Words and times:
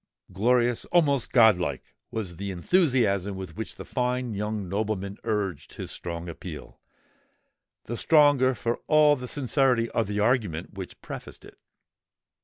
Glorious—almost 0.33 1.31
god 1.31 1.57
like, 1.57 1.93
was 2.09 2.37
the 2.37 2.49
enthusiasm 2.49 3.35
with 3.35 3.55
which 3.55 3.75
the 3.75 3.85
fine 3.85 4.33
young 4.33 4.67
nobleman 4.67 5.19
urged 5.23 5.73
his 5.73 5.91
strong 5.91 6.27
appeal—the 6.27 7.97
stronger 7.97 8.55
for 8.55 8.77
all 8.87 9.15
the 9.15 9.27
sincerity 9.27 9.91
of 9.91 10.07
the 10.07 10.19
argument 10.19 10.73
which 10.73 10.99
prefaced 11.01 11.45
it. 11.45 11.53